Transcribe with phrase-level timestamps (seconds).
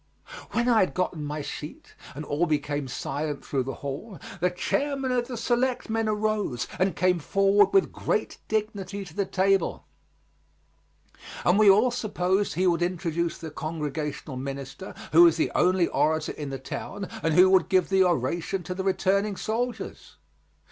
[0.53, 5.11] When I had gotten my seat and all became silent through the hall, the chairman
[5.11, 9.85] of the Selectmen arose and came forward with great dignity to the table,
[11.45, 16.31] and we all supposed he would introduce the Congregational minister, who was the only orator
[16.31, 20.17] in the town, and who would give the oration to the returning soldiers.